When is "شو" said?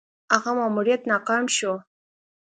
1.55-1.73